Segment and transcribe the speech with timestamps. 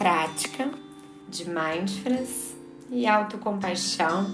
[0.00, 0.70] prática
[1.28, 2.56] de mindfulness
[2.90, 4.30] e autocompaixão,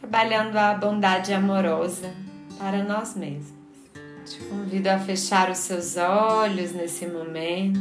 [0.00, 2.12] trabalhando a bondade amorosa
[2.58, 3.54] para nós mesmos.
[4.26, 7.78] Te convido a fechar os seus olhos nesse momento,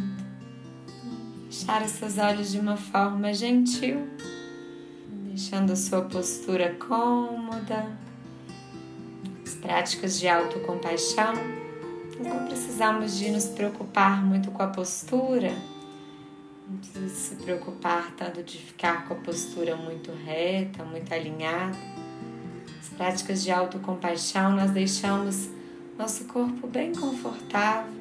[1.47, 4.07] fechar os seus olhos de uma forma gentil,
[5.29, 7.87] deixando a sua postura cômoda.
[9.43, 11.33] As práticas de autocompaixão,
[12.19, 15.51] não precisamos de nos preocupar muito com a postura
[16.77, 21.77] não precisa se preocupar tanto de ficar com a postura muito reta, muito alinhada.
[22.79, 25.49] As práticas de autocompaixão nós deixamos
[25.97, 27.91] nosso corpo bem confortável.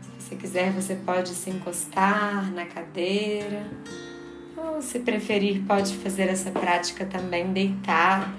[0.00, 3.66] Se você quiser, você pode se encostar na cadeira.
[4.56, 8.32] Ou se preferir, pode fazer essa prática também deitado.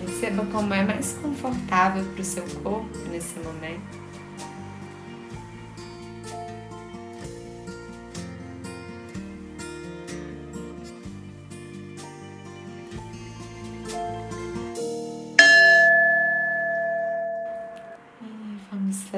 [0.00, 4.03] Perceba como é mais confortável para o seu corpo nesse momento.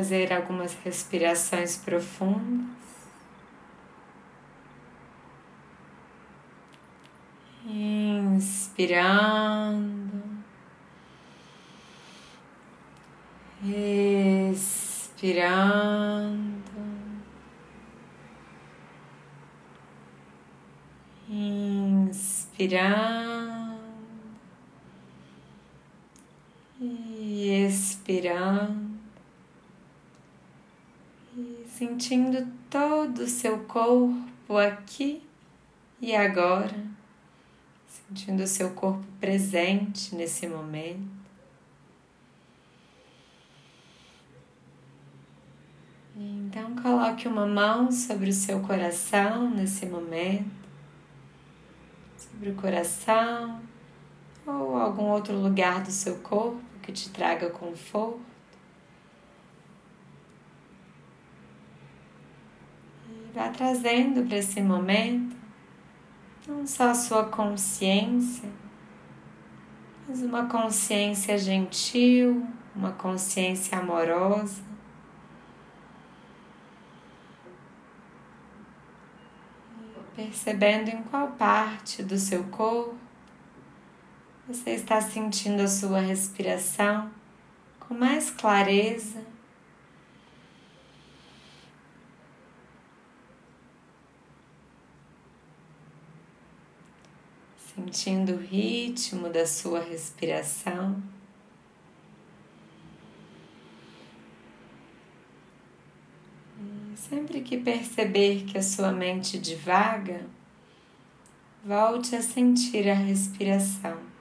[0.07, 2.77] Fazer algumas respirações profundas.
[7.69, 9.03] Inspirando,
[14.45, 14.87] expirando,
[21.29, 22.77] inspirando
[26.81, 28.86] e expirando.
[31.67, 35.23] Sentindo todo o seu corpo aqui
[36.01, 36.77] e agora,
[37.89, 41.17] sentindo o seu corpo presente nesse momento.
[46.19, 50.51] Então, coloque uma mão sobre o seu coração nesse momento,
[52.17, 53.61] sobre o coração
[54.47, 58.36] ou algum outro lugar do seu corpo que te traga conforto.
[63.37, 65.37] Vá trazendo para esse momento
[66.49, 68.49] não só a sua consciência,
[70.09, 74.63] mas uma consciência gentil, uma consciência amorosa.
[80.15, 82.97] Percebendo em qual parte do seu corpo
[84.49, 87.11] você está sentindo a sua respiração
[87.81, 89.36] com mais clareza
[97.77, 101.03] sentindo o ritmo da sua respiração.
[106.95, 110.27] Sempre que perceber que a sua mente divaga,
[111.63, 114.16] volte a sentir a respiração.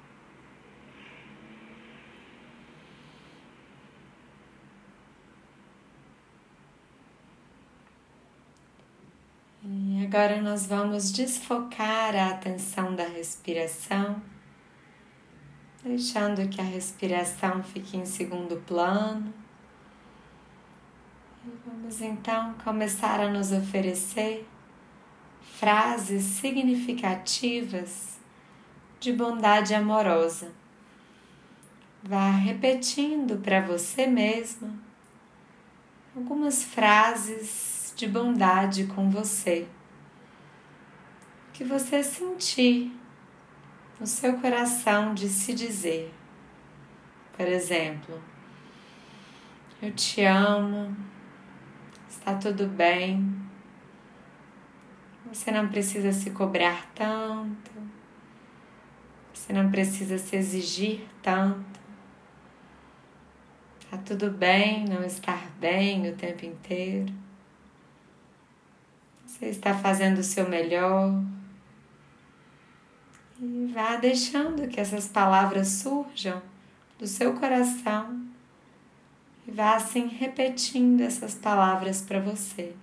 [10.05, 14.21] Agora nós vamos desfocar a atenção da respiração,
[15.83, 19.33] deixando que a respiração fique em segundo plano.
[21.43, 24.47] E vamos então começar a nos oferecer
[25.57, 28.19] frases significativas
[28.99, 30.51] de bondade amorosa.
[32.03, 34.71] Vá repetindo para você mesma
[36.15, 39.67] algumas frases de bondade com você
[41.55, 42.91] que você sentir
[43.97, 46.13] no seu coração de se dizer.
[47.31, 48.21] Por exemplo,
[49.81, 50.93] eu te amo,
[52.09, 53.33] está tudo bem,
[55.31, 57.71] você não precisa se cobrar tanto,
[59.33, 61.79] você não precisa se exigir tanto.
[63.89, 67.13] Tá tudo bem não estar bem o tempo inteiro.
[69.25, 71.23] Você está fazendo o seu melhor.
[73.39, 76.41] E vá deixando que essas palavras surjam
[76.97, 78.25] do seu coração
[79.45, 82.73] e vá assim repetindo essas palavras para você.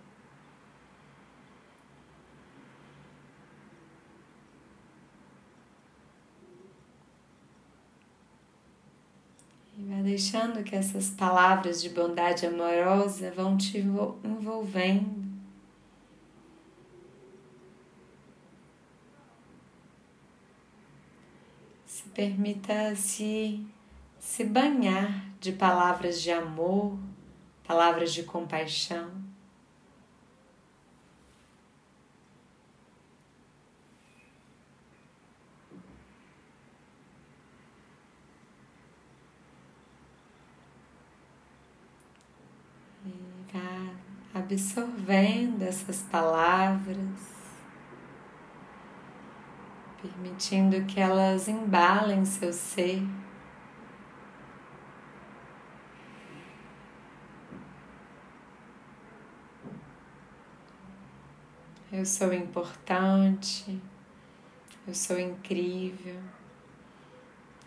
[9.78, 15.31] E vá deixando que essas palavras de bondade amorosa vão te envolvendo
[22.14, 23.64] Permita-se
[24.18, 26.98] se banhar de palavras de amor,
[27.66, 29.10] palavras de compaixão.
[43.04, 43.32] E
[44.34, 47.41] absorvendo essas palavras
[50.22, 53.02] permitindo que elas embalem seu ser.
[61.90, 63.78] Eu sou importante,
[64.86, 66.22] eu sou incrível,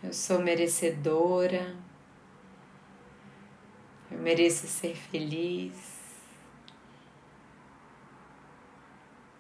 [0.01, 1.75] eu sou merecedora,
[4.09, 5.94] eu mereço ser feliz.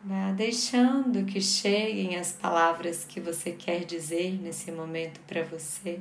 [0.07, 5.99] Vá deixando que cheguem as palavras que você quer dizer nesse momento para você.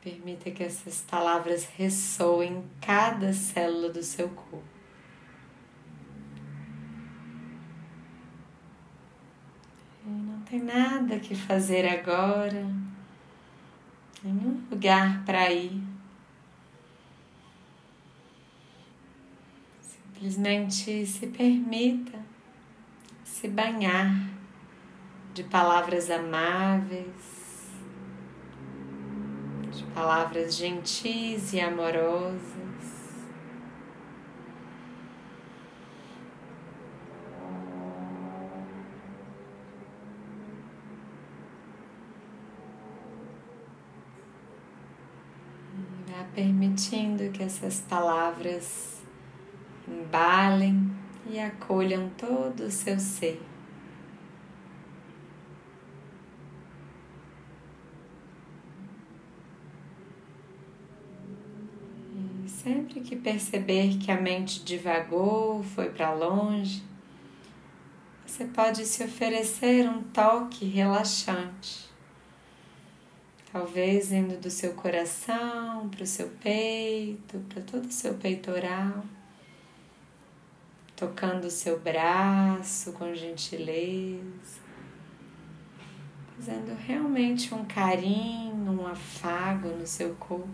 [0.00, 4.64] Permita que essas palavras ressoem em cada célula do seu corpo.
[10.06, 12.66] Não tem nada que fazer agora,
[14.24, 15.91] nenhum lugar para ir.
[20.22, 22.16] Simplesmente se permita
[23.24, 24.30] se banhar
[25.34, 27.42] de palavras amáveis
[29.92, 32.40] palavras gentis e amorosas.
[46.34, 49.01] Permitindo que essas palavras
[49.88, 50.90] embalem
[51.30, 53.40] e acolham todo o seu ser.
[62.46, 66.82] Sempre que perceber que a mente divagou, foi para longe,
[68.24, 71.90] você pode se oferecer um toque relaxante.
[73.52, 79.04] Talvez indo do seu coração para o seu peito, para todo o seu peitoral,
[81.02, 84.60] tocando o seu braço com gentileza,
[86.36, 90.48] fazendo realmente um carinho, um afago no seu corpo.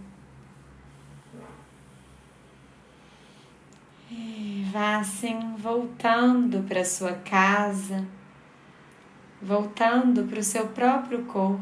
[4.11, 8.09] E vá assim voltando para sua casa,
[9.43, 11.61] voltando para o seu próprio corpo.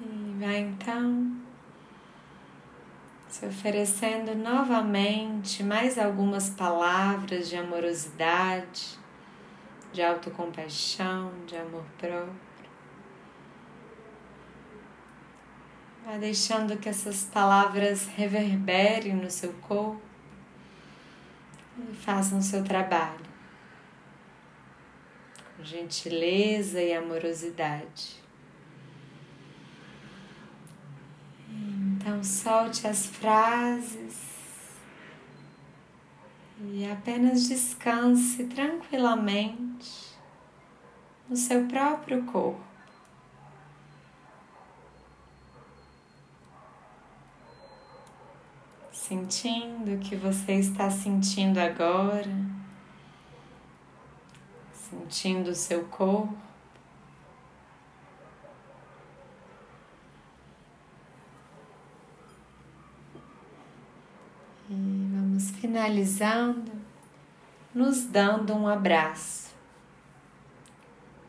[0.00, 1.36] E vai então
[3.28, 8.98] se oferecendo novamente mais algumas palavras de amorosidade,
[9.92, 12.48] de autocompaixão, de amor próprio.
[16.06, 20.00] Vai deixando que essas palavras reverberem no seu corpo
[21.78, 23.28] e façam o seu trabalho
[25.58, 28.27] com gentileza e amorosidade.
[32.08, 34.16] Então, solte as frases
[36.72, 40.16] e apenas descanse tranquilamente
[41.28, 42.66] no seu próprio corpo.
[48.90, 52.30] sentindo o que você está sentindo agora,
[54.72, 56.48] sentindo o seu corpo.
[64.70, 65.08] E
[65.50, 66.72] finalizando,
[67.74, 69.48] nos dando um abraço.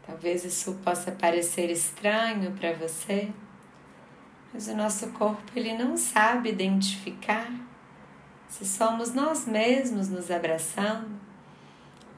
[0.06, 3.32] Talvez isso possa parecer estranho para você,
[4.52, 7.52] mas o nosso corpo ele não sabe identificar
[8.50, 11.08] se somos nós mesmos nos abraçando,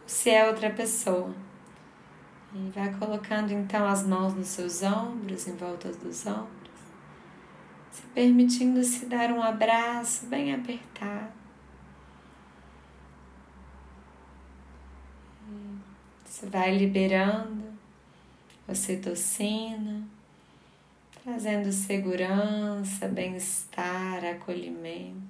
[0.08, 1.36] se é outra pessoa.
[2.54, 6.72] E vai colocando então as mãos nos seus ombros, em volta dos ombros,
[7.92, 11.41] se permitindo se dar um abraço bem apertado.
[16.32, 17.62] Isso vai liberando
[18.66, 20.08] ocitocina,
[21.22, 25.22] trazendo segurança, bem-estar, acolhimento.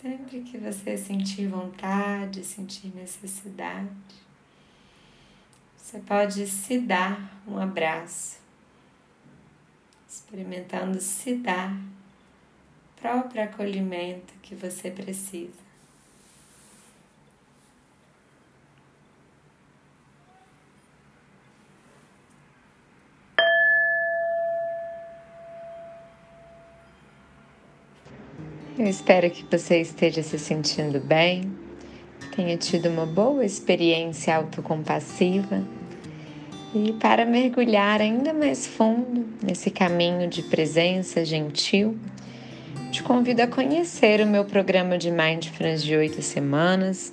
[0.00, 3.90] Sempre que você sentir vontade, sentir necessidade,
[5.76, 8.38] você pode se dar um abraço,
[10.08, 11.78] experimentando se dar
[12.96, 15.63] próprio acolhimento que você precisa.
[28.76, 31.48] Eu espero que você esteja se sentindo bem,
[32.34, 35.62] tenha tido uma boa experiência autocompassiva.
[36.74, 41.96] E para mergulhar ainda mais fundo nesse caminho de presença gentil,
[42.90, 47.12] te convido a conhecer o meu programa de Mindfulness de oito semanas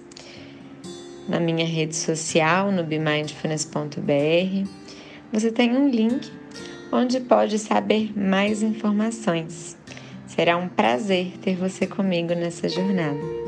[1.30, 4.68] na minha rede social, no bemindfulness.br.
[5.32, 6.28] Você tem um link
[6.92, 9.80] onde pode saber mais informações.
[10.36, 13.41] Será um prazer ter você comigo nessa jornada.